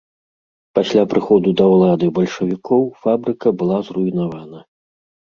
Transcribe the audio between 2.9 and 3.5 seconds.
фабрыка